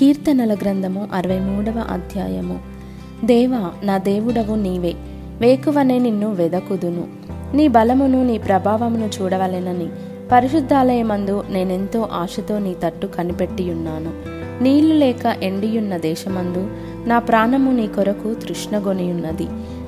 కీర్తనల 0.00 0.54
గ్రంథము 0.54 1.08
అరవై 1.12 1.38
మూడవ 1.38 1.86
అధ్యాయము. 1.90 2.58
దేవా 3.24 3.70
నా 3.82 3.98
దేవుడవు 3.98 4.54
నీవే. 4.54 4.94
వేకువనే 5.38 5.98
నిన్ను 5.98 6.32
వెదకుదును. 6.32 7.04
నీ 7.56 7.68
బలమును 7.68 8.24
నీ 8.24 8.38
ప్రభావమును 8.38 9.10
చూడవలెనని 9.20 9.86
పరిశుద్ధాలయమందు 10.32 11.44
నేనెంతో 11.50 12.08
ఆశతో 12.12 12.58
నీ 12.58 12.76
తట్టు 12.84 13.06
కనిపెట్టియున్నాను. 13.06 14.10
నీళ్ళు 14.62 14.94
లేక 14.94 15.26
ఎండియున్న 15.42 15.96
దేశమందు 15.96 16.70
నా 17.08 17.18
ప్రాణము 17.18 17.72
నీ 17.72 17.86
కొరకు 17.86 18.34
తృష్ణగొనియున్నది. 18.34 19.46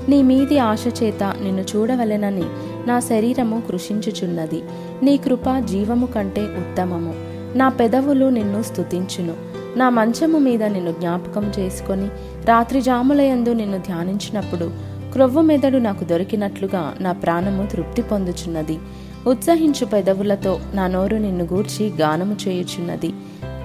నీ 0.09 0.21
మీది 0.21 0.59
ఆశ 0.59 0.83
చేత 1.03 1.23
నిన్ను 1.23 1.61
చూడవలెనని 1.61 2.43
నా 2.87 2.99
శరీరము 2.99 3.61
కృషించుచున్నది. 3.69 4.61
నీ 5.03 5.17
కృప 5.17 5.59
జీవము 5.59 6.05
కంటే 6.05 6.41
ఉత్తమము. 6.41 7.32
నా 7.55 7.69
పెదవులు 7.69 8.25
నిన్ను 8.25 8.61
స్థుతించును 8.63 9.33
నా 9.77 9.89
మంచము 9.89 10.39
మీద 10.39 10.63
నిన్ను 10.63 10.91
జ్ఞాపకం 10.91 11.51
చేసుకొని 11.59 12.07
రాత్రి 12.45 12.81
జాములయందు 12.81 13.53
నిన్ను 13.53 13.77
ధ్యానించినప్పుడు 13.77 14.71
క్రొవ్వు 15.11 15.41
మెదడు 15.41 15.77
నాకు 15.77 16.03
దొరికినట్లుగా 16.03 16.93
నా 17.01 17.11
ప్రాణము 17.11 17.65
తృప్తి 17.65 18.01
పొందుచున్నది. 18.01 18.79
ఉత్సహించు 19.27 19.85
పెదవులతో 19.85 20.59
నా 20.73 20.87
నోరు 20.87 21.15
నిన్ను 21.15 21.43
గూర్చి 21.45 21.93
గానము 22.01 22.35
చేయుచున్నది. 22.47 23.13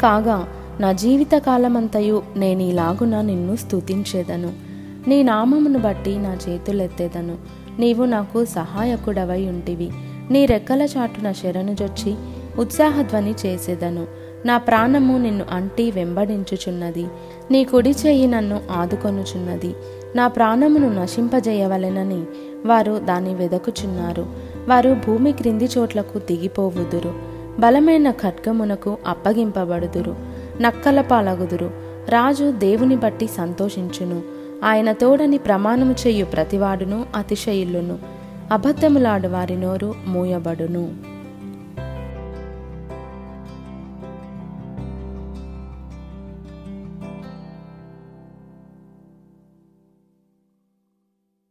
కాగా 0.02 0.48
నా 0.80 0.92
జీవిత 0.92 1.30
కాలమంతయు 1.34 2.22
నేను 2.36 2.62
ఇలాగున 2.62 3.20
నిన్ను 3.20 3.56
స్థుతించేదను 3.56 4.52
నీ 5.08 5.22
నామమును 5.22 5.78
బట్టి 5.78 6.18
నా 6.18 6.36
చేతులెత్తేదను. 6.48 7.36
నీవు 7.78 8.04
నాకు 8.04 8.44
సహాయకుడవై 8.44 9.46
ఉంటివి. 9.46 9.90
నీ 10.30 10.46
రెక్కల 10.46 10.82
చాటున 10.82 11.32
శరణుజొచ్చి 11.32 12.14
ఉత్సాహధ్వని 12.58 13.34
చేసేదను. 13.46 14.06
నా 14.46 14.58
ప్రాణము 14.58 15.18
నిన్ను 15.18 15.44
అంటి 15.50 15.90
వెంబడించుచున్నది. 15.90 17.06
నీ 17.50 17.64
కుడి 17.64 17.90
చెయ్యి 17.90 18.26
నన్ను 18.26 18.60
ఆదుకొనుచున్నది. 18.70 19.74
నా 20.16 20.28
ప్రాణమును 20.28 21.02
నశింపజేయవలెనని 21.02 22.24
వారు 22.66 22.98
దాన్ని 22.98 23.34
వెదకుచున్నారు. 23.34 24.26
వారు 24.68 24.96
భూమి 25.06 25.32
క్రింది 25.32 25.68
చోట్లకు 25.78 26.18
దిగిపోవుదురు. 26.18 27.14
బలమైన 27.58 28.10
ఖడ్గమునకు 28.10 28.98
అప్పగింపబడుదురు. 29.06 30.16
నక్కల 30.60 31.00
పాలగుదురు. 31.00 31.70
రాజు 32.08 32.50
దేవుని 32.50 32.96
బట్టి 32.96 33.26
సంతోషించును. 33.26 34.22
ఆయన 34.64 34.92
తోడని 34.92 35.38
ప్రమాణము 35.38 35.94
చేయు 36.06 36.24
ప్రతివాడును 36.24 37.04
అతిశయిల్లును. 37.16 37.98
అబద్ధములాడు 38.52 39.28
వారి 39.28 39.56
నోరు 39.56 39.94
మూయబడును. 40.06 41.07